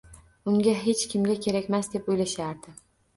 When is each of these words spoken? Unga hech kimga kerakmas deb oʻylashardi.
Unga 0.51 0.71
hech 0.85 1.03
kimga 1.11 1.35
kerakmas 1.43 1.91
deb 1.97 2.09
oʻylashardi. 2.15 2.75